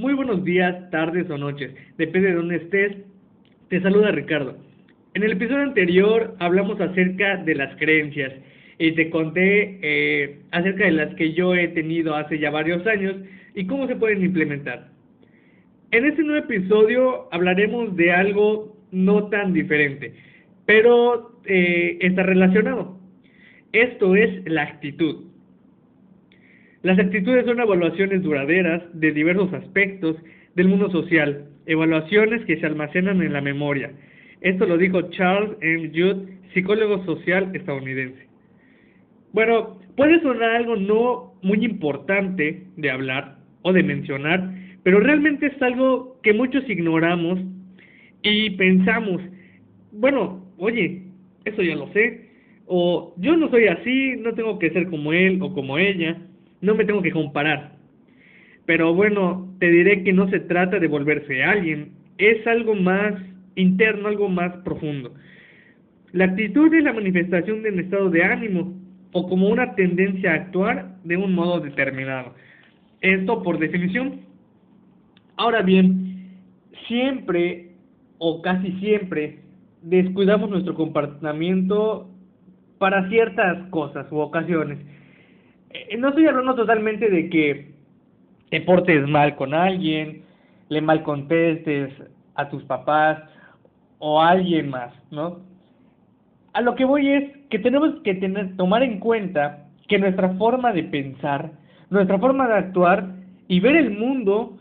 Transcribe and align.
Muy 0.00 0.14
buenos 0.14 0.42
días, 0.44 0.88
tardes 0.88 1.28
o 1.28 1.36
noches, 1.36 1.74
depende 1.98 2.28
de 2.28 2.34
dónde 2.34 2.56
estés. 2.56 2.96
Te 3.68 3.82
saluda 3.82 4.10
Ricardo. 4.10 4.56
En 5.12 5.22
el 5.22 5.32
episodio 5.32 5.60
anterior 5.60 6.36
hablamos 6.38 6.80
acerca 6.80 7.36
de 7.36 7.54
las 7.54 7.76
creencias 7.76 8.32
y 8.78 8.92
te 8.92 9.10
conté 9.10 9.78
eh, 9.82 10.38
acerca 10.52 10.84
de 10.86 10.92
las 10.92 11.14
que 11.16 11.34
yo 11.34 11.54
he 11.54 11.68
tenido 11.68 12.16
hace 12.16 12.38
ya 12.38 12.50
varios 12.50 12.86
años 12.86 13.14
y 13.54 13.66
cómo 13.66 13.86
se 13.88 13.96
pueden 13.96 14.24
implementar. 14.24 14.88
En 15.90 16.06
este 16.06 16.22
nuevo 16.22 16.46
episodio 16.46 17.28
hablaremos 17.30 17.94
de 17.94 18.10
algo 18.10 18.74
no 18.92 19.28
tan 19.28 19.52
diferente, 19.52 20.14
pero 20.64 21.42
eh, 21.44 21.98
está 22.00 22.22
relacionado. 22.22 22.98
Esto 23.72 24.16
es 24.16 24.48
la 24.50 24.62
actitud. 24.62 25.29
Las 26.82 26.98
actitudes 26.98 27.44
son 27.44 27.60
evaluaciones 27.60 28.22
duraderas 28.22 28.82
de 28.94 29.12
diversos 29.12 29.52
aspectos 29.52 30.16
del 30.54 30.68
mundo 30.68 30.90
social, 30.90 31.44
evaluaciones 31.66 32.42
que 32.46 32.58
se 32.58 32.64
almacenan 32.64 33.20
en 33.20 33.34
la 33.34 33.42
memoria. 33.42 33.92
Esto 34.40 34.64
lo 34.64 34.78
dijo 34.78 35.02
Charles 35.10 35.58
M. 35.60 35.90
Judd, 35.94 36.28
psicólogo 36.54 37.04
social 37.04 37.54
estadounidense. 37.54 38.26
Bueno, 39.34 39.78
puede 39.94 40.22
sonar 40.22 40.50
algo 40.56 40.76
no 40.76 41.34
muy 41.42 41.62
importante 41.64 42.62
de 42.76 42.90
hablar 42.90 43.36
o 43.60 43.74
de 43.74 43.82
mencionar, 43.82 44.50
pero 44.82 45.00
realmente 45.00 45.46
es 45.48 45.62
algo 45.62 46.18
que 46.22 46.32
muchos 46.32 46.68
ignoramos 46.68 47.40
y 48.22 48.50
pensamos, 48.50 49.20
bueno, 49.92 50.46
oye, 50.56 51.02
eso 51.44 51.60
ya 51.62 51.76
lo 51.76 51.92
sé, 51.92 52.30
o 52.66 53.14
yo 53.18 53.36
no 53.36 53.50
soy 53.50 53.66
así, 53.66 54.14
no 54.18 54.32
tengo 54.32 54.58
que 54.58 54.70
ser 54.70 54.88
como 54.88 55.12
él 55.12 55.38
o 55.42 55.52
como 55.52 55.76
ella, 55.76 56.16
no 56.60 56.74
me 56.74 56.84
tengo 56.84 57.02
que 57.02 57.12
comparar. 57.12 57.72
Pero 58.66 58.94
bueno, 58.94 59.54
te 59.58 59.70
diré 59.70 60.04
que 60.04 60.12
no 60.12 60.28
se 60.28 60.40
trata 60.40 60.78
de 60.78 60.86
volverse 60.86 61.42
alguien, 61.42 61.92
es 62.18 62.46
algo 62.46 62.74
más 62.74 63.14
interno, 63.54 64.08
algo 64.08 64.28
más 64.28 64.56
profundo. 64.58 65.14
La 66.12 66.26
actitud 66.26 66.72
es 66.74 66.84
la 66.84 66.92
manifestación 66.92 67.62
de 67.62 67.70
un 67.70 67.80
estado 67.80 68.10
de 68.10 68.24
ánimo 68.24 68.74
o 69.12 69.28
como 69.28 69.48
una 69.48 69.74
tendencia 69.74 70.32
a 70.32 70.36
actuar 70.36 70.96
de 71.04 71.16
un 71.16 71.34
modo 71.34 71.60
determinado. 71.60 72.34
Esto 73.00 73.42
por 73.42 73.58
definición. 73.58 74.20
Ahora 75.36 75.62
bien, 75.62 76.36
siempre 76.86 77.70
o 78.18 78.42
casi 78.42 78.72
siempre 78.80 79.40
descuidamos 79.82 80.50
nuestro 80.50 80.74
comportamiento 80.74 82.10
para 82.78 83.08
ciertas 83.08 83.68
cosas 83.70 84.10
u 84.12 84.18
ocasiones. 84.18 84.78
Eh, 85.70 85.96
no 85.96 86.08
estoy 86.08 86.26
hablando 86.26 86.54
totalmente 86.54 87.08
de 87.08 87.30
que 87.30 87.72
te 88.50 88.60
portes 88.62 89.06
mal 89.08 89.36
con 89.36 89.54
alguien, 89.54 90.22
le 90.68 90.80
mal 90.80 91.02
contestes 91.02 91.92
a 92.34 92.48
tus 92.48 92.62
papás 92.64 93.22
o 93.98 94.20
a 94.20 94.30
alguien 94.30 94.70
más, 94.70 94.92
¿no? 95.10 95.40
A 96.52 96.60
lo 96.60 96.74
que 96.74 96.84
voy 96.84 97.08
es 97.08 97.36
que 97.48 97.58
tenemos 97.60 98.00
que 98.02 98.14
tener, 98.14 98.56
tomar 98.56 98.82
en 98.82 98.98
cuenta 98.98 99.66
que 99.86 99.98
nuestra 99.98 100.30
forma 100.30 100.72
de 100.72 100.84
pensar, 100.84 101.52
nuestra 101.90 102.18
forma 102.18 102.48
de 102.48 102.54
actuar 102.54 103.14
y 103.46 103.60
ver 103.60 103.76
el 103.76 103.92
mundo, 103.92 104.58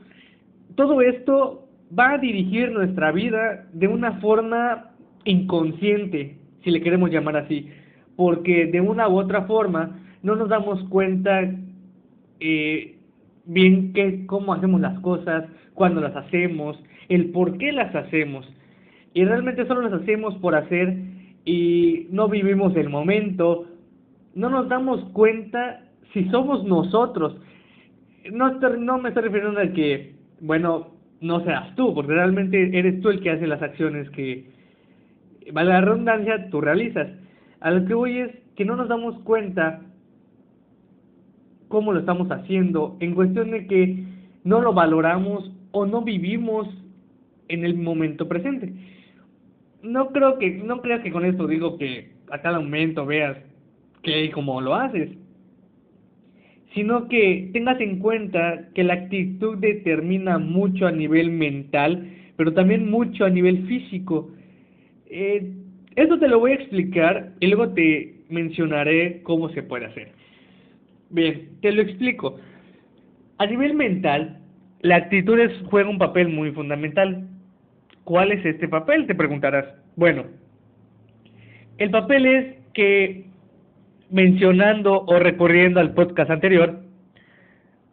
todo 0.76 1.02
esto 1.02 1.68
va 1.98 2.12
a 2.12 2.18
dirigir 2.20 2.72
nuestra 2.72 3.12
vida 3.12 3.66
de 3.74 3.88
una 3.88 4.14
forma 4.20 4.92
inconsciente, 5.26 6.38
si 6.64 6.70
le 6.70 6.82
queremos 6.82 7.10
llamar 7.10 7.38
así, 7.38 7.70
porque 8.16 8.68
de 8.68 8.82
una 8.82 9.08
u 9.08 9.18
otra 9.18 9.44
forma 9.44 10.00
no 10.24 10.36
nos 10.36 10.50
damos 10.50 10.84
cuenta 10.90 11.50
eh, 12.40 12.96
bien 13.46 13.94
que, 13.94 14.26
cómo 14.26 14.54
hacemos 14.54 14.82
las 14.82 15.00
cosas, 15.00 15.46
cuándo 15.74 16.02
las 16.02 16.16
hacemos, 16.16 16.82
el 17.08 17.32
por 17.32 17.58
qué 17.58 17.72
las 17.72 17.94
hacemos. 17.96 18.48
Y 19.14 19.26
realmente 19.26 19.66
solo 19.66 19.82
las 19.82 20.02
hacemos 20.02 20.36
por 20.36 20.56
hacer 20.56 20.96
y 21.46 22.08
no 22.12 22.28
vivimos 22.28 22.76
el 22.76 22.90
momento, 22.90 23.66
no 24.36 24.50
nos 24.50 24.70
damos 24.70 25.04
cuenta 25.12 25.82
si 26.14 26.26
somos 26.30 26.64
nosotros. 26.64 27.38
No, 28.32 28.52
no 28.52 28.98
me 29.00 29.10
estoy 29.10 29.24
refiriendo 29.24 29.60
a 29.60 29.74
que, 29.74 30.16
bueno, 30.42 30.92
no 31.22 31.44
seas 31.44 31.76
tú, 31.76 31.94
porque 31.94 32.14
realmente 32.14 32.78
eres 32.78 33.02
tú 33.02 33.10
el 33.10 33.22
que 33.22 33.32
hace 33.32 33.48
las 33.48 33.62
acciones 33.62 34.10
que, 34.12 34.46
vale 35.52 35.70
la 35.70 35.82
redundancia, 35.82 36.50
tú 36.50 36.62
realizas. 36.62 37.08
A 37.62 37.72
lo 37.72 37.86
que 37.86 37.94
voy 37.94 38.18
es 38.20 38.32
que 38.56 38.66
no 38.66 38.76
nos 38.76 38.88
damos 38.88 39.18
cuenta 39.24 39.82
cómo 41.70 41.94
lo 41.94 42.00
estamos 42.00 42.30
haciendo, 42.30 42.98
en 43.00 43.16
cuestión 43.16 43.52
de 43.52 43.66
que 43.68 44.04
no 44.44 44.60
lo 44.60 44.74
valoramos 44.74 45.52
o 45.72 45.86
no 45.86 46.02
vivimos 46.02 46.68
en 47.48 47.64
el 47.64 47.76
momento 47.76 48.28
presente. 48.28 48.74
No 49.82 50.10
creo 50.10 50.38
que, 50.38 50.50
no 50.52 50.82
creo 50.82 51.02
que 51.02 51.12
con 51.12 51.24
esto 51.24 51.48
digo 51.48 51.78
que 51.78 52.12
a 52.32 52.42
cada 52.42 52.60
momento 52.60 53.06
veas 53.06 53.38
que 54.04 54.26
y 54.26 54.30
cómo 54.30 54.60
lo 54.60 54.76
haces, 54.76 55.10
sino 56.74 57.08
que 57.08 57.50
tengas 57.54 57.80
en 57.82 58.00
cuenta 58.00 58.70
que 58.74 58.84
la 58.84 58.94
actitud 58.96 59.58
determina 59.58 60.38
mucho 60.38 60.88
a 60.88 60.92
nivel 60.92 61.32
mental, 61.32 62.10
pero 62.36 62.54
también 62.54 62.90
mucho 62.90 63.26
a 63.26 63.30
nivel 63.30 63.68
físico. 63.68 64.32
Eh, 65.08 65.52
esto 65.96 66.20
te 66.20 66.28
lo 66.28 66.40
voy 66.40 66.52
a 66.52 66.56
explicar 66.56 67.34
y 67.40 67.48
luego 67.48 67.70
te 67.70 68.16
mencionaré 68.30 69.22
cómo 69.24 69.50
se 69.50 69.64
puede 69.64 69.86
hacer. 69.86 70.19
Bien, 71.10 71.50
te 71.62 71.72
lo 71.72 71.82
explico. 71.82 72.40
A 73.38 73.46
nivel 73.46 73.74
mental, 73.74 74.40
la 74.82 74.98
actitud 74.98 75.40
juega 75.70 75.90
un 75.90 75.98
papel 75.98 76.30
muy 76.30 76.52
fundamental. 76.52 77.28
¿Cuál 78.04 78.32
es 78.32 78.46
este 78.46 78.68
papel? 78.68 79.08
Te 79.08 79.16
preguntarás. 79.16 79.66
Bueno, 79.96 80.26
el 81.78 81.90
papel 81.90 82.26
es 82.26 82.56
que, 82.74 83.26
mencionando 84.10 85.04
o 85.06 85.20
recurriendo 85.20 85.80
al 85.80 85.94
podcast 85.94 86.30
anterior, 86.30 86.82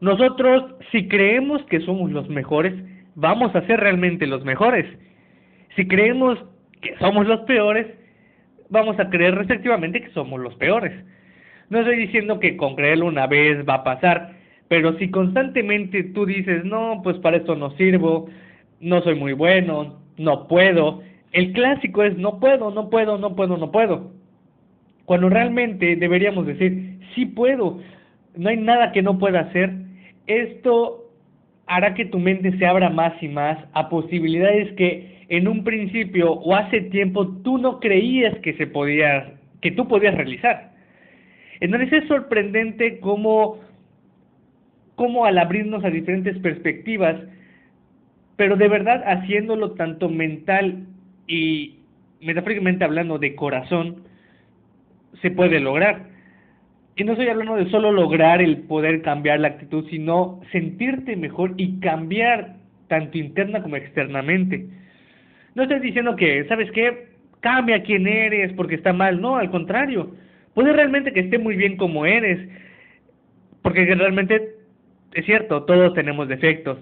nosotros 0.01 0.75
si 0.93 1.09
creemos 1.09 1.65
que 1.67 1.81
somos 1.81 2.11
los 2.11 2.29
mejores, 2.29 2.75
vamos 3.15 3.55
a 3.55 3.67
ser 3.67 3.81
realmente 3.81 4.27
los 4.27 4.45
mejores. 4.45 4.87
Si 5.75 5.87
creemos 5.89 6.39
que 6.81 6.97
somos 6.99 7.27
los 7.27 7.41
peores, 7.43 7.87
vamos 8.69 8.99
a 8.99 9.09
creer 9.09 9.35
respectivamente 9.35 10.03
que 10.03 10.11
somos 10.11 10.41
los 10.41 10.55
peores. 10.57 10.93
No 11.69 11.81
estoy 11.81 11.97
diciendo 11.97 12.39
que 12.39 12.57
con 12.57 12.77
creerlo 12.77 13.07
una 13.07 13.27
vez 13.27 13.67
va 13.69 13.75
a 13.75 13.85
pasar, 13.85 14.33
pero 14.69 14.97
si 14.99 15.11
constantemente 15.11 16.05
tú 16.05 16.27
dices, 16.27 16.65
no, 16.65 17.01
pues 17.03 17.17
para 17.19 17.39
esto 17.39 17.57
no 17.57 17.71
sirvo, 17.77 18.29
no 18.81 19.03
soy 19.03 19.15
muy 19.15 19.33
bueno, 19.33 20.01
no 20.17 20.47
puedo, 20.49 21.03
el 21.33 21.53
clásico 21.53 22.03
es 22.03 22.17
no 22.17 22.41
puedo, 22.41 22.71
no 22.71 22.89
puedo, 22.89 23.19
no 23.19 23.37
puedo, 23.37 23.57
no 23.57 23.71
puedo. 23.71 24.13
Cuando 25.05 25.29
realmente 25.29 25.97
deberíamos 25.97 26.47
decir, 26.47 26.99
sí 27.15 27.27
puedo, 27.27 27.81
no 28.37 28.49
hay 28.49 28.57
nada 28.57 28.93
que 28.93 29.03
no 29.03 29.19
pueda 29.19 29.41
hacer. 29.41 29.73
Esto 30.27 31.11
hará 31.67 31.95
que 31.95 32.07
tu 32.07 32.19
mente 32.19 32.57
se 32.59 32.67
abra 32.67 32.91
más 32.91 33.21
y 33.23 33.29
más 33.29 33.59
a 33.73 33.89
posibilidades 33.89 34.73
que 34.77 35.25
en 35.29 35.49
un 35.49 35.65
principio 35.65 36.33
o 36.33 36.55
hace 36.55 36.81
tiempo 36.83 37.27
tú 37.43 37.59
no 37.59 37.81
creías 37.81 38.37
que 38.39 38.55
se 38.55 38.67
podía, 38.67 39.35
que 39.61 39.73
tú 39.73 39.89
podías 39.89 40.15
realizar. 40.15 40.76
Entonces 41.61 41.93
es 41.93 42.09
sorprendente 42.09 43.01
cómo, 43.01 43.59
cómo 44.95 45.25
al 45.25 45.39
abrirnos 45.39 45.85
a 45.85 45.91
diferentes 45.91 46.39
perspectivas, 46.39 47.17
pero 48.37 48.57
de 48.57 48.69
verdad 48.69 49.03
haciéndolo 49.07 49.73
tanto 49.73 50.09
mental 50.09 50.87
y 51.27 51.79
metafóricamente 52.21 52.85
hablando 52.85 53.19
de 53.19 53.35
corazón, 53.35 54.03
se 55.23 55.31
puede 55.31 55.61
lograr. 55.61 56.07
Y 56.97 57.05
no 57.05 57.13
estoy 57.13 57.29
hablando 57.29 57.57
de 57.57 57.71
solo 57.71 57.93
lograr 57.93 58.41
el 58.41 58.59
poder 58.59 59.03
cambiar 59.03 59.41
la 59.41 59.49
actitud, 59.49 59.87
sino 59.91 60.41
sentirte 60.51 61.17
mejor 61.17 61.55
y 61.57 61.79
cambiar 61.81 62.57
tanto 62.89 63.19
interna 63.19 63.63
como 63.63 63.77
externamente. 63.77 64.67
No 65.55 65.63
estoy 65.63 65.81
diciendo 65.81 66.17
que, 66.17 66.45
¿sabes 66.49 66.71
qué? 66.73 67.09
Cambia 67.41 67.83
quién 67.83 68.07
eres 68.07 68.53
porque 68.55 68.77
está 68.77 68.93
mal. 68.93 69.21
No, 69.21 69.37
al 69.37 69.51
contrario. 69.51 70.15
Puede 70.57 70.73
realmente 70.73 71.13
que 71.13 71.21
esté 71.21 71.39
muy 71.39 71.55
bien 71.55 71.77
como 71.77 72.07
eres, 72.07 72.49
porque 73.61 73.85
realmente 73.95 74.55
es 75.13 75.27
cierto, 75.27 75.65
todos 75.65 75.93
tenemos 75.93 76.29
defectos. 76.29 76.79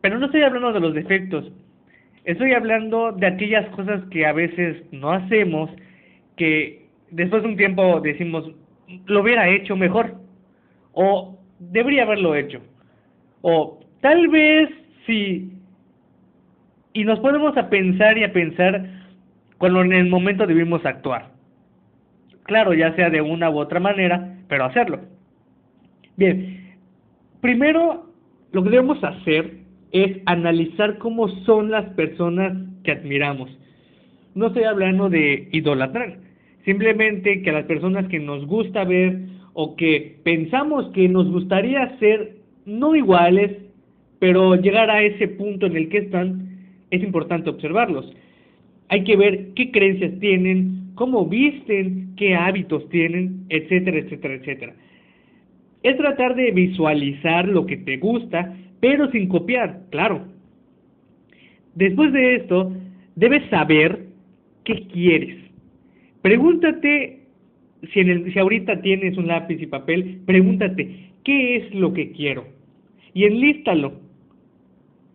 Pero 0.00 0.20
no 0.20 0.26
estoy 0.26 0.42
hablando 0.42 0.72
de 0.72 0.78
los 0.78 0.94
defectos, 0.94 1.50
estoy 2.22 2.52
hablando 2.52 3.10
de 3.10 3.26
aquellas 3.26 3.68
cosas 3.70 4.04
que 4.12 4.24
a 4.24 4.32
veces 4.32 4.84
no 4.92 5.10
hacemos, 5.10 5.68
que 6.36 6.86
después 7.10 7.42
de 7.42 7.48
un 7.48 7.56
tiempo 7.56 8.00
decimos, 8.00 8.52
lo 9.06 9.20
hubiera 9.20 9.48
hecho 9.48 9.74
mejor, 9.74 10.14
o 10.92 11.40
debería 11.58 12.04
haberlo 12.04 12.36
hecho, 12.36 12.60
o 13.40 13.80
tal 14.00 14.28
vez 14.28 14.70
sí, 15.06 15.50
y 16.92 17.02
nos 17.02 17.18
ponemos 17.18 17.56
a 17.56 17.68
pensar 17.68 18.16
y 18.16 18.22
a 18.22 18.32
pensar 18.32 18.88
cuando 19.58 19.82
en 19.82 19.92
el 19.92 20.08
momento 20.08 20.46
debimos 20.46 20.86
actuar. 20.86 21.34
Claro, 22.46 22.74
ya 22.74 22.94
sea 22.94 23.10
de 23.10 23.20
una 23.20 23.50
u 23.50 23.58
otra 23.58 23.80
manera, 23.80 24.38
pero 24.48 24.64
hacerlo. 24.64 25.00
Bien, 26.16 26.76
primero 27.40 28.06
lo 28.52 28.62
que 28.62 28.70
debemos 28.70 29.02
hacer 29.02 29.58
es 29.92 30.18
analizar 30.26 30.98
cómo 30.98 31.28
son 31.44 31.70
las 31.70 31.84
personas 31.94 32.56
que 32.84 32.92
admiramos. 32.92 33.50
No 34.34 34.48
estoy 34.48 34.64
hablando 34.64 35.08
de 35.08 35.48
idolatrar, 35.52 36.18
simplemente 36.64 37.42
que 37.42 37.52
las 37.52 37.64
personas 37.64 38.06
que 38.08 38.18
nos 38.18 38.46
gusta 38.46 38.84
ver 38.84 39.18
o 39.54 39.74
que 39.76 40.18
pensamos 40.22 40.90
que 40.92 41.08
nos 41.08 41.30
gustaría 41.30 41.98
ser 41.98 42.36
no 42.66 42.94
iguales, 42.94 43.52
pero 44.18 44.54
llegar 44.56 44.90
a 44.90 45.02
ese 45.02 45.28
punto 45.28 45.66
en 45.66 45.76
el 45.76 45.88
que 45.88 45.98
están, 45.98 46.48
es 46.90 47.02
importante 47.02 47.50
observarlos. 47.50 48.12
Hay 48.88 49.02
que 49.04 49.16
ver 49.16 49.54
qué 49.54 49.70
creencias 49.70 50.18
tienen, 50.20 50.85
cómo 50.96 51.26
visten, 51.26 52.14
qué 52.16 52.34
hábitos 52.34 52.88
tienen, 52.88 53.44
etcétera, 53.48 53.98
etcétera, 53.98 54.34
etcétera. 54.34 54.74
Es 55.82 55.96
tratar 55.96 56.34
de 56.34 56.50
visualizar 56.50 57.46
lo 57.46 57.64
que 57.66 57.76
te 57.76 57.98
gusta, 57.98 58.56
pero 58.80 59.08
sin 59.12 59.28
copiar, 59.28 59.82
claro. 59.90 60.26
Después 61.76 62.12
de 62.12 62.36
esto, 62.36 62.72
debes 63.14 63.48
saber 63.50 64.06
qué 64.64 64.86
quieres. 64.92 65.36
Pregúntate, 66.22 67.20
si, 67.92 68.38
ahorita 68.38 68.80
tienes 68.80 69.16
un 69.16 69.28
lápiz 69.28 69.60
y 69.60 69.66
papel, 69.66 70.22
pregúntate, 70.26 71.10
¿qué 71.24 71.56
es 71.56 71.74
lo 71.74 71.92
que 71.92 72.10
quiero? 72.12 72.46
Y 73.14 73.24
enlístalo. 73.24 74.00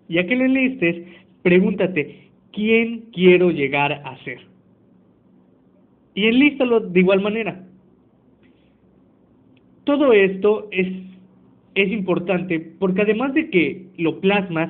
Ya 0.08 0.26
que 0.28 0.36
lo 0.36 0.46
enlistes, 0.46 1.08
pregúntate, 1.42 2.30
¿quién 2.52 3.06
quiero 3.12 3.50
llegar 3.50 3.94
a 3.94 4.18
ser? 4.24 4.51
Y 6.14 6.26
enlístalo 6.26 6.80
de 6.82 7.00
igual 7.00 7.22
manera. 7.22 7.64
Todo 9.84 10.14
esto 10.14 10.68
es, 10.72 10.88
es 11.76 11.92
importante 11.92 12.60
porque 12.80 13.02
además 13.02 13.34
de 13.34 13.50
que 13.50 13.88
lo 13.98 14.20
plasmas, 14.20 14.70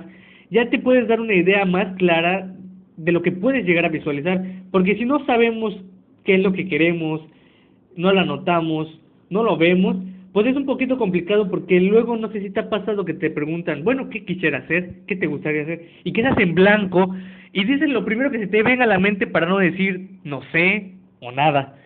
ya 0.49 0.69
te 0.69 0.79
puedes 0.79 1.07
dar 1.07 1.19
una 1.19 1.33
idea 1.33 1.65
más 1.65 1.95
clara 1.97 2.53
de 2.97 3.11
lo 3.11 3.21
que 3.21 3.31
puedes 3.31 3.65
llegar 3.65 3.85
a 3.85 3.89
visualizar, 3.89 4.43
porque 4.71 4.95
si 4.95 5.05
no 5.05 5.25
sabemos 5.25 5.75
qué 6.23 6.35
es 6.35 6.41
lo 6.41 6.53
que 6.53 6.67
queremos, 6.67 7.21
no 7.95 8.11
lo 8.13 8.19
anotamos, 8.19 8.99
no 9.29 9.43
lo 9.43 9.57
vemos, 9.57 9.97
pues 10.33 10.47
es 10.47 10.55
un 10.55 10.65
poquito 10.65 10.97
complicado 10.97 11.49
porque 11.49 11.79
luego 11.79 12.15
no 12.15 12.31
sé 12.31 12.41
si 12.41 12.49
te 12.51 12.61
ha 12.61 12.69
pasado 12.69 13.03
que 13.03 13.13
te 13.13 13.29
preguntan, 13.29 13.83
bueno, 13.83 14.09
¿qué 14.09 14.23
quisiera 14.23 14.59
hacer? 14.59 15.01
¿Qué 15.07 15.15
te 15.15 15.27
gustaría 15.27 15.63
hacer? 15.63 15.87
Y 16.03 16.13
quedas 16.13 16.37
en 16.37 16.55
blanco 16.55 17.13
y 17.51 17.65
dices 17.65 17.89
lo 17.89 18.05
primero 18.05 18.31
que 18.31 18.39
se 18.39 18.47
te 18.47 18.63
venga 18.63 18.85
a 18.85 18.87
la 18.87 18.99
mente 18.99 19.27
para 19.27 19.47
no 19.47 19.57
decir 19.57 20.09
no 20.23 20.41
sé 20.51 20.93
o 21.21 21.31
nada. 21.31 21.77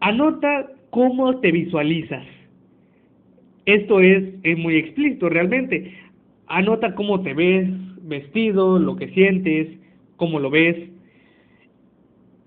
Anota 0.00 0.70
cómo 0.90 1.38
te 1.40 1.52
visualizas. 1.52 2.26
Esto 3.66 4.00
es, 4.00 4.22
muy 4.58 4.76
explícito 4.76 5.28
realmente. 5.28 5.94
Anota 6.46 6.94
cómo 6.94 7.22
te 7.22 7.32
ves 7.32 7.68
vestido, 8.02 8.78
lo 8.78 8.96
que 8.96 9.08
sientes, 9.08 9.68
cómo 10.16 10.38
lo 10.40 10.50
ves. 10.50 10.76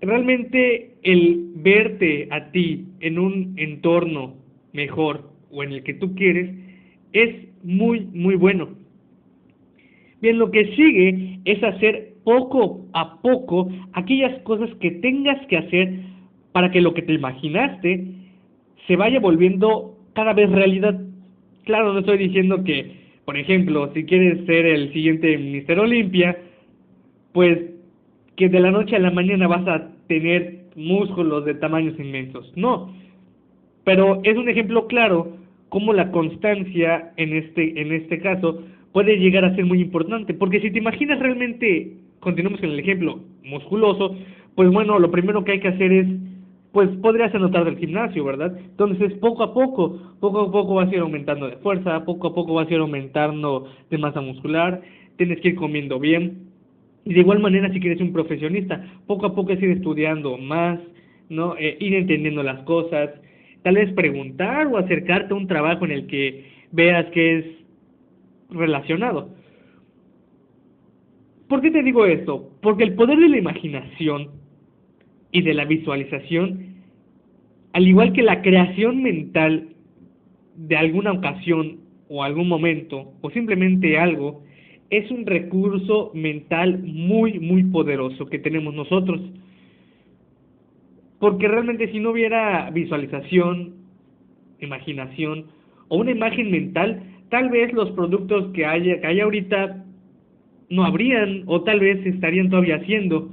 Realmente 0.00 0.94
el 1.02 1.52
verte 1.56 2.28
a 2.30 2.52
ti 2.52 2.86
en 3.00 3.18
un 3.18 3.54
entorno 3.56 4.36
mejor 4.72 5.30
o 5.50 5.64
en 5.64 5.72
el 5.72 5.82
que 5.82 5.94
tú 5.94 6.14
quieres 6.14 6.54
es 7.12 7.34
muy, 7.64 8.06
muy 8.12 8.36
bueno. 8.36 8.68
Bien, 10.20 10.38
lo 10.38 10.50
que 10.50 10.74
sigue 10.76 11.40
es 11.44 11.62
hacer 11.62 12.07
poco 12.28 12.84
a 12.92 13.22
poco 13.22 13.70
aquellas 13.94 14.38
cosas 14.42 14.68
que 14.80 14.90
tengas 14.90 15.40
que 15.46 15.56
hacer 15.56 15.94
para 16.52 16.70
que 16.70 16.82
lo 16.82 16.92
que 16.92 17.00
te 17.00 17.14
imaginaste 17.14 18.04
se 18.86 18.96
vaya 18.96 19.18
volviendo 19.18 19.96
cada 20.12 20.34
vez 20.34 20.50
realidad. 20.50 21.00
Claro, 21.64 21.94
no 21.94 22.00
estoy 22.00 22.18
diciendo 22.18 22.62
que, 22.64 22.92
por 23.24 23.38
ejemplo, 23.38 23.90
si 23.94 24.04
quieres 24.04 24.44
ser 24.44 24.66
el 24.66 24.92
siguiente 24.92 25.38
Mister 25.38 25.80
Olimpia, 25.80 26.36
pues 27.32 27.60
que 28.36 28.50
de 28.50 28.60
la 28.60 28.72
noche 28.72 28.96
a 28.96 28.98
la 28.98 29.10
mañana 29.10 29.48
vas 29.48 29.66
a 29.66 29.88
tener 30.06 30.64
músculos 30.76 31.46
de 31.46 31.54
tamaños 31.54 31.98
inmensos. 31.98 32.52
No, 32.56 32.92
pero 33.84 34.20
es 34.22 34.36
un 34.36 34.50
ejemplo 34.50 34.86
claro 34.86 35.38
cómo 35.70 35.94
la 35.94 36.10
constancia 36.10 37.10
en 37.16 37.34
este, 37.34 37.80
en 37.80 37.90
este 37.90 38.20
caso 38.20 38.64
puede 38.92 39.16
llegar 39.16 39.46
a 39.46 39.54
ser 39.54 39.64
muy 39.64 39.80
importante, 39.80 40.34
porque 40.34 40.60
si 40.60 40.70
te 40.70 40.78
imaginas 40.78 41.20
realmente, 41.20 41.94
continuamos 42.20 42.60
con 42.60 42.70
el 42.70 42.78
ejemplo, 42.78 43.20
musculoso, 43.42 44.16
pues 44.54 44.70
bueno, 44.70 44.98
lo 44.98 45.10
primero 45.10 45.44
que 45.44 45.52
hay 45.52 45.60
que 45.60 45.68
hacer 45.68 45.92
es 45.92 46.06
pues 46.72 46.90
podrías 46.98 47.34
anotar 47.34 47.64
del 47.64 47.78
gimnasio, 47.78 48.24
¿verdad? 48.24 48.56
Entonces, 48.58 49.14
poco 49.14 49.42
a 49.42 49.54
poco, 49.54 50.14
poco 50.20 50.42
a 50.42 50.52
poco 50.52 50.74
vas 50.74 50.90
a 50.90 50.94
ir 50.94 51.00
aumentando 51.00 51.48
de 51.48 51.56
fuerza, 51.56 52.04
poco 52.04 52.28
a 52.28 52.34
poco 52.34 52.54
vas 52.54 52.68
a 52.68 52.74
ir 52.74 52.80
aumentando 52.80 53.68
de 53.90 53.98
masa 53.98 54.20
muscular, 54.20 54.82
tienes 55.16 55.40
que 55.40 55.48
ir 55.48 55.54
comiendo 55.54 55.98
bien. 55.98 56.48
Y 57.04 57.14
de 57.14 57.20
igual 57.20 57.40
manera, 57.40 57.72
si 57.72 57.80
quieres 57.80 58.00
un 58.00 58.12
profesionista, 58.12 58.84
poco 59.06 59.26
a 59.26 59.34
poco 59.34 59.52
es 59.52 59.62
ir 59.62 59.70
estudiando 59.70 60.36
más, 60.36 60.78
¿no? 61.30 61.56
Eh, 61.58 61.78
ir 61.80 61.94
entendiendo 61.94 62.42
las 62.42 62.60
cosas, 62.60 63.10
tal 63.62 63.76
vez 63.76 63.92
preguntar 63.94 64.66
o 64.66 64.76
acercarte 64.76 65.32
a 65.32 65.36
un 65.36 65.46
trabajo 65.46 65.84
en 65.86 65.92
el 65.92 66.06
que 66.06 66.44
veas 66.70 67.06
que 67.06 67.38
es 67.38 67.44
relacionado. 68.50 69.30
¿Por 71.48 71.62
qué 71.62 71.70
te 71.70 71.82
digo 71.82 72.04
esto? 72.04 72.50
Porque 72.60 72.84
el 72.84 72.94
poder 72.94 73.18
de 73.18 73.28
la 73.28 73.38
imaginación 73.38 74.28
y 75.32 75.42
de 75.42 75.54
la 75.54 75.64
visualización, 75.64 76.76
al 77.72 77.88
igual 77.88 78.12
que 78.12 78.22
la 78.22 78.42
creación 78.42 79.02
mental 79.02 79.68
de 80.56 80.76
alguna 80.76 81.12
ocasión 81.12 81.78
o 82.08 82.22
algún 82.22 82.48
momento 82.48 83.12
o 83.22 83.30
simplemente 83.30 83.98
algo, 83.98 84.42
es 84.90 85.10
un 85.10 85.24
recurso 85.26 86.10
mental 86.14 86.80
muy, 86.82 87.38
muy 87.38 87.64
poderoso 87.64 88.26
que 88.26 88.38
tenemos 88.38 88.74
nosotros. 88.74 89.20
Porque 91.18 91.48
realmente 91.48 91.90
si 91.90 91.98
no 91.98 92.10
hubiera 92.10 92.70
visualización, 92.70 93.74
imaginación 94.60 95.46
o 95.88 95.96
una 95.98 96.10
imagen 96.10 96.50
mental, 96.50 97.02
tal 97.30 97.48
vez 97.48 97.72
los 97.72 97.90
productos 97.92 98.52
que 98.52 98.66
haya, 98.66 99.00
que 99.00 99.06
haya 99.06 99.24
ahorita 99.24 99.84
no 100.70 100.84
habrían 100.84 101.44
o 101.46 101.62
tal 101.62 101.80
vez 101.80 102.04
estarían 102.06 102.50
todavía 102.50 102.76
haciendo. 102.76 103.30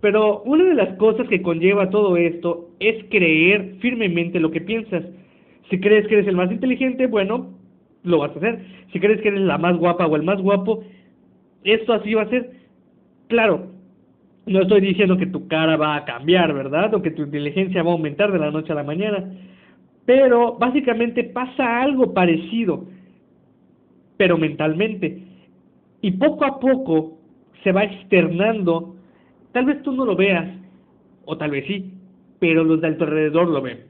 Pero 0.00 0.42
una 0.42 0.64
de 0.64 0.74
las 0.74 0.96
cosas 0.96 1.28
que 1.28 1.42
conlleva 1.42 1.90
todo 1.90 2.16
esto 2.16 2.70
es 2.78 3.04
creer 3.10 3.76
firmemente 3.80 4.38
lo 4.38 4.50
que 4.50 4.60
piensas. 4.60 5.04
Si 5.70 5.80
crees 5.80 6.06
que 6.06 6.14
eres 6.14 6.28
el 6.28 6.36
más 6.36 6.50
inteligente, 6.50 7.06
bueno, 7.06 7.52
lo 8.04 8.18
vas 8.18 8.30
a 8.32 8.38
hacer. 8.38 8.60
Si 8.92 9.00
crees 9.00 9.20
que 9.20 9.28
eres 9.28 9.40
la 9.40 9.58
más 9.58 9.76
guapa 9.76 10.06
o 10.06 10.16
el 10.16 10.22
más 10.22 10.40
guapo, 10.40 10.84
esto 11.64 11.92
así 11.92 12.14
va 12.14 12.22
a 12.22 12.30
ser. 12.30 12.50
Claro, 13.28 13.66
no 14.46 14.62
estoy 14.62 14.80
diciendo 14.80 15.16
que 15.16 15.26
tu 15.26 15.48
cara 15.48 15.76
va 15.76 15.96
a 15.96 16.04
cambiar, 16.04 16.54
¿verdad? 16.54 16.94
O 16.94 17.02
que 17.02 17.10
tu 17.10 17.22
inteligencia 17.22 17.82
va 17.82 17.90
a 17.90 17.94
aumentar 17.94 18.32
de 18.32 18.38
la 18.38 18.50
noche 18.50 18.72
a 18.72 18.76
la 18.76 18.84
mañana. 18.84 19.30
Pero 20.06 20.56
básicamente 20.58 21.24
pasa 21.24 21.82
algo 21.82 22.14
parecido, 22.14 22.86
pero 24.16 24.38
mentalmente. 24.38 25.27
Y 26.00 26.12
poco 26.12 26.44
a 26.44 26.60
poco 26.60 27.18
se 27.62 27.72
va 27.72 27.84
externando 27.84 28.94
Tal 29.52 29.64
vez 29.64 29.82
tú 29.82 29.92
no 29.92 30.04
lo 30.04 30.14
veas, 30.14 30.48
o 31.24 31.36
tal 31.36 31.50
vez 31.50 31.66
sí, 31.66 31.92
pero 32.38 32.64
los 32.64 32.80
de 32.80 32.88
alrededor 32.88 33.48
lo 33.48 33.62
ven. 33.62 33.80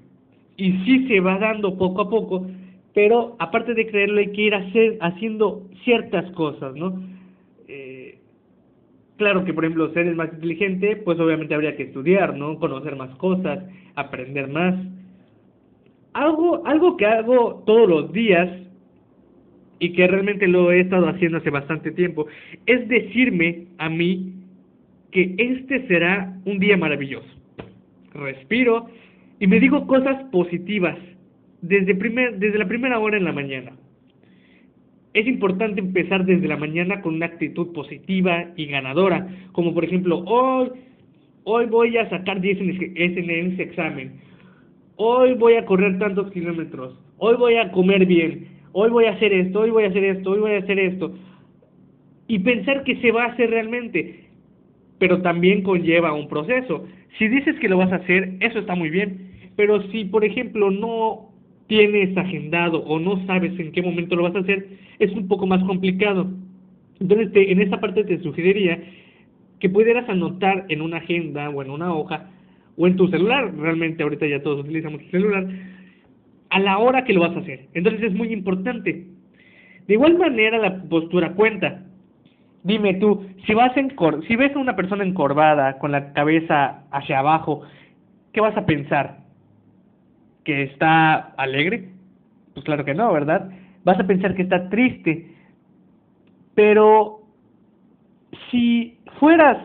Y 0.57 0.73
sí 0.85 1.07
se 1.09 1.21
va 1.21 1.39
dando 1.39 1.77
poco 1.77 2.03
a 2.03 2.11
poco, 2.11 2.47
pero 2.95 3.37
aparte 3.39 3.75
de 3.75 3.87
creerlo 3.87 4.21
hay 4.21 4.33
que 4.33 4.43
ir 4.43 4.55
hacer, 4.55 4.99
haciendo 5.01 5.67
ciertas 5.85 6.31
cosas, 6.33 6.75
¿no? 6.75 7.03
Eh, 7.69 8.19
claro 9.17 9.45
que, 9.45 9.53
por 9.53 9.65
ejemplo, 9.65 9.93
ser 9.93 10.07
el 10.07 10.17
más 10.17 10.33
inteligente, 10.33 10.97
pues 10.97 11.19
obviamente 11.21 11.55
habría 11.55 11.77
que 11.77 11.85
estudiar, 11.85 12.37
¿no? 12.37 12.59
Conocer 12.59 12.97
más 12.97 13.15
cosas, 13.17 13.65
aprender 13.95 14.49
más. 14.49 14.75
Algo, 16.13 16.67
algo 16.67 16.97
que 16.97 17.07
hago 17.07 17.63
todos 17.67 17.89
los 17.89 18.13
días 18.13 18.49
y 19.79 19.93
que 19.93 20.07
realmente 20.07 20.49
lo 20.49 20.73
he 20.73 20.81
estado 20.81 21.09
haciendo 21.09 21.39
hace 21.39 21.51
bastante 21.51 21.91
tiempo, 21.93 22.27
es 22.67 22.89
decirme 22.89 23.67
a 23.79 23.89
mí 23.89 24.33
que 25.11 25.35
este 25.39 25.87
será 25.87 26.37
un 26.45 26.59
día 26.59 26.77
maravilloso. 26.77 27.29
Respiro 28.15 28.89
y 29.39 29.47
me 29.47 29.61
digo 29.61 29.87
cosas 29.87 30.23
positivas 30.31 30.97
desde, 31.63 31.95
primer, 31.95 32.39
desde 32.39 32.59
la 32.59 32.69
primera 32.69 32.99
hora 32.99 33.17
en 33.17 33.25
la 33.25 33.33
mañana. 33.33 33.73
Es 35.15 35.27
importante 35.27 35.81
empezar 35.81 36.25
desde 36.25 36.49
la 36.49 36.57
mañana 36.57 37.01
con 37.01 37.15
una 37.15 37.27
actitud 37.27 37.73
positiva 37.73 38.53
y 38.57 38.67
ganadora, 38.67 39.27
como 39.53 39.75
por 39.75 39.85
ejemplo, 39.85 40.19
hoy, 40.27 40.71
hoy 41.45 41.67
voy 41.67 41.97
a 41.97 42.09
sacar 42.11 42.41
10 42.41 42.61
en 42.61 43.53
ese 43.53 43.63
examen, 43.63 44.21
hoy 44.97 45.35
voy 45.35 45.55
a 45.55 45.65
correr 45.65 45.99
tantos 45.99 46.31
kilómetros, 46.31 46.99
hoy 47.17 47.37
voy 47.37 47.55
a 47.55 47.71
comer 47.73 48.05
bien, 48.07 48.58
hoy 48.81 48.91
voy 48.91 49.05
a 49.07 49.13
hacer 49.13 49.33
esto, 49.33 49.61
hoy 49.61 49.71
voy 49.71 49.85
a 49.85 49.89
hacer 49.89 50.05
esto, 50.05 50.31
hoy 50.31 50.41
voy 50.41 50.53
a 50.53 50.59
hacer 50.59 50.79
esto. 50.79 51.15
Y 52.27 52.39
pensar 52.41 52.85
que 52.85 53.01
se 53.01 53.11
va 53.11 53.25
a 53.25 53.33
hacer 53.33 53.51
realmente 53.51 54.29
pero 54.99 55.23
también 55.23 55.63
conlleva 55.63 56.13
un 56.13 56.29
proceso. 56.29 56.85
Si 57.19 57.29
dices 57.29 57.57
que 57.61 57.69
lo 57.69 57.79
vas 57.79 57.93
a 57.93 57.97
hacer, 57.97 58.35
eso 58.41 58.59
está 58.59 58.75
muy 58.75 58.91
bien, 58.91 59.31
pero 59.57 59.83
si 59.91 60.05
por 60.05 60.25
ejemplo 60.25 60.71
no 60.71 61.31
tienes 61.67 62.17
agendado 62.17 62.81
o 62.85 62.99
no 62.99 63.25
sabes 63.27 63.59
en 63.59 63.73
qué 63.73 63.83
momento 63.83 64.17
lo 64.17 64.25
vas 64.25 64.35
a 64.35 64.41
hacer, 64.41 64.69
es 64.99 65.13
un 65.13 65.29
poco 65.29 65.47
más 65.47 65.63
complicado. 65.65 66.29
Entonces, 67.01 67.31
en 67.35 67.61
esta 67.61 67.81
parte 67.81 68.05
te 68.05 68.21
sugeriría 68.23 68.81
que 69.61 69.69
pudieras 69.69 70.09
anotar 70.09 70.67
en 70.69 70.81
una 70.81 70.99
agenda 70.99 71.49
o 71.51 71.63
en 71.63 71.71
una 71.71 71.95
hoja 71.95 72.31
o 72.77 72.87
en 72.87 72.97
tu 72.97 73.09
celular, 73.09 73.53
realmente 73.57 74.03
ahorita 74.03 74.27
ya 74.27 74.43
todos 74.43 74.61
utilizamos 74.61 75.01
el 75.03 75.11
celular, 75.11 75.49
a 76.51 76.59
la 76.61 76.79
hora 76.79 77.05
que 77.05 77.13
lo 77.13 77.21
vas 77.21 77.37
a 77.37 77.41
hacer. 77.41 77.69
Entonces 77.75 78.03
es 78.03 78.15
muy 78.15 78.33
importante. 78.33 79.07
De 79.87 79.95
igual 79.95 80.19
manera 80.19 80.59
la 80.59 80.83
postura 80.83 81.33
cuenta. 81.33 81.83
Dime 82.63 82.95
tú, 82.95 83.27
si 83.47 83.55
vas 83.55 83.77
en 83.77 83.95
si 84.27 84.37
ves 84.37 84.55
a 84.55 84.59
una 84.59 84.77
persona 84.77 85.05
encorvada 85.05 85.79
con 85.79 85.93
la 85.93 86.13
cabeza 86.13 86.83
hacia 86.91 87.21
abajo, 87.21 87.63
¿qué 88.33 88.41
vas 88.41 88.57
a 88.57 88.67
pensar? 88.67 89.19
¿Que 90.45 90.65
está 90.65 91.15
alegre? 91.37 91.91
Pues 92.55 92.65
claro 92.65 92.85
que 92.85 92.95
no, 92.95 93.13
¿verdad? 93.13 93.51
Vas 93.85 93.99
a 94.01 94.07
pensar 94.07 94.35
que 94.35 94.43
está 94.43 94.69
triste. 94.69 95.35
Pero 96.55 97.21
si 98.51 98.99
fueras 99.19 99.57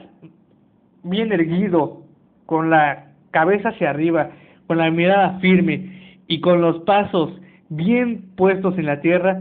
bien 1.03 1.31
erguido, 1.31 2.03
con 2.45 2.69
la 2.69 3.07
cabeza 3.31 3.69
hacia 3.69 3.89
arriba, 3.89 4.29
con 4.67 4.77
la 4.77 4.91
mirada 4.91 5.39
firme 5.39 6.02
y 6.27 6.39
con 6.41 6.61
los 6.61 6.79
pasos 6.83 7.31
bien 7.69 8.29
puestos 8.35 8.77
en 8.77 8.85
la 8.85 9.01
tierra, 9.01 9.39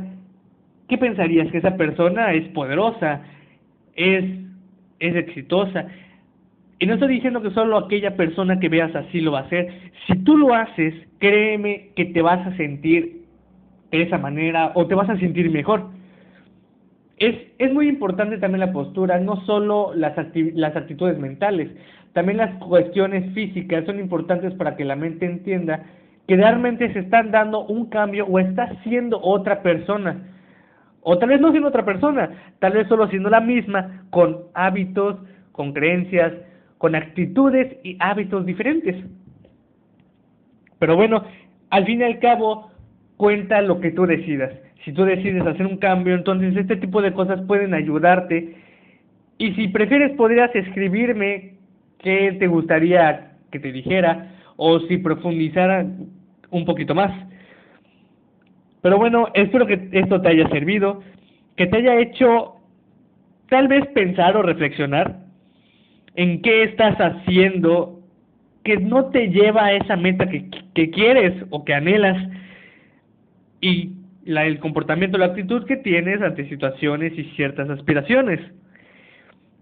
¿qué 0.89 0.99
pensarías? 0.99 1.51
Que 1.51 1.59
esa 1.59 1.77
persona 1.77 2.33
es 2.33 2.49
poderosa, 2.49 3.23
es, 3.95 4.25
es 4.99 5.17
exitosa. 5.17 5.87
Y 6.79 6.87
no 6.87 6.95
estoy 6.95 7.15
diciendo 7.15 7.43
que 7.43 7.51
solo 7.51 7.79
aquella 7.79 8.17
persona 8.17 8.59
que 8.59 8.69
veas 8.69 8.95
así 8.95 9.21
lo 9.21 9.33
va 9.33 9.41
a 9.41 9.43
hacer. 9.43 9.69
Si 10.07 10.17
tú 10.25 10.37
lo 10.37 10.55
haces, 10.55 10.95
créeme 11.19 11.91
que 11.95 12.07
te 12.07 12.23
vas 12.23 12.45
a 12.47 12.57
sentir 12.57 13.23
de 13.93 14.03
esa 14.03 14.19
manera 14.19 14.73
o 14.75 14.87
te 14.87 14.95
vas 14.95 15.09
a 15.09 15.19
sentir 15.19 15.51
mejor. 15.51 15.91
Es, 17.19 17.37
es 17.59 17.73
muy 17.73 17.89
importante 17.89 18.39
también 18.39 18.61
la 18.61 18.73
postura, 18.73 19.21
no 19.21 19.45
solo 19.47 19.93
las, 19.95 20.15
las 20.35 20.75
actitudes 20.75 21.19
mentales, 21.19 21.71
también 22.15 22.39
las 22.39 22.55
cuestiones 22.57 23.33
físicas 23.33 23.85
son 23.87 24.01
importantes 24.01 24.53
para 24.55 24.75
que 24.77 24.85
la 24.85 24.97
mente 24.97 25.25
entienda 25.25 25.85
que 26.33 26.37
realmente 26.37 26.91
se 26.95 27.01
están 27.01 27.31
dando 27.31 27.67
un 27.67 27.91
cambio 27.91 28.25
o 28.25 28.39
está 28.39 28.75
siendo 28.85 29.21
otra 29.21 29.61
persona. 29.61 30.17
O 31.03 31.19
tal 31.19 31.29
vez 31.29 31.43
no 31.43 31.51
siendo 31.51 31.69
otra 31.69 31.85
persona, 31.85 32.31
tal 32.59 32.73
vez 32.73 32.89
solo 32.89 33.07
siendo 33.09 33.29
la 33.29 33.43
misma, 33.43 34.07
con 34.09 34.45
hábitos, 34.55 35.19
con 35.53 35.75
creencias, 35.75 36.33
con 36.79 36.95
actitudes 36.95 37.77
y 37.85 37.99
hábitos 38.01 38.47
diferentes. 38.47 38.97
Pero 40.79 40.97
bueno, 40.97 41.23
al 41.69 41.85
fin 41.85 42.01
y 42.01 42.05
al 42.05 42.19
cabo, 42.19 42.71
cuenta 43.19 43.61
lo 43.61 43.79
que 43.79 43.91
tú 43.91 44.07
decidas. 44.07 44.55
Si 44.87 44.93
tú 44.95 45.05
decides 45.05 45.47
hacer 45.47 45.67
un 45.67 45.77
cambio, 45.77 46.15
entonces 46.15 46.57
este 46.57 46.77
tipo 46.77 47.03
de 47.03 47.13
cosas 47.13 47.43
pueden 47.43 47.75
ayudarte. 47.75 48.57
Y 49.37 49.53
si 49.53 49.69
prefieres, 49.69 50.13
podrías 50.13 50.51
escribirme 50.55 51.57
qué 51.99 52.35
te 52.39 52.47
gustaría 52.47 53.33
que 53.51 53.61
te 53.61 53.71
dijera 53.71 54.31
o 54.57 54.81
si 54.81 54.97
profundizara 54.97 55.85
un 56.53 56.65
poquito 56.65 56.95
más. 56.95 57.11
Pero 58.83 58.99
bueno, 58.99 59.29
espero 59.35 59.67
que 59.67 59.89
esto 59.93 60.21
te 60.21 60.29
haya 60.29 60.49
servido, 60.49 61.03
que 61.57 61.67
te 61.67 61.79
haya 61.79 61.99
hecho 61.99 62.57
tal 63.49 63.69
vez 63.69 63.87
pensar 63.89 64.37
o 64.37 64.43
reflexionar 64.43 65.19
en 66.15 66.43
qué 66.43 66.65
estás 66.65 66.97
haciendo 66.99 68.01
que 68.65 68.77
no 68.77 69.07
te 69.07 69.29
lleva 69.29 69.67
a 69.67 69.73
esa 69.73 69.97
meta 69.97 70.29
que, 70.29 70.91
quieres 70.91 71.45
o 71.51 71.65
que 71.65 71.75
anhelas 71.75 72.17
y 73.61 73.93
el 74.25 74.59
comportamiento, 74.61 75.19
la 75.19 75.27
actitud 75.27 75.67
que 75.67 75.77
tienes 75.77 76.23
ante 76.23 76.49
situaciones 76.49 77.13
y 77.19 77.25
ciertas 77.37 77.69
aspiraciones. 77.71 78.41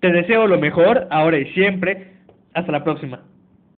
Te 0.00 0.12
deseo 0.12 0.46
lo 0.46 0.58
mejor 0.58 1.06
ahora 1.10 1.38
y 1.38 1.46
siempre. 1.52 2.08
Hasta 2.52 2.72
la 2.72 2.84
próxima. 2.84 3.22